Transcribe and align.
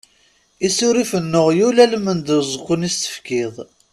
Isurifen 0.67 1.25
n 1.31 1.39
uɣyul 1.41 1.77
almend 1.83 2.27
uẓekkun 2.37 2.87
i 2.87 2.89
s-tefkiḍ. 2.93 3.55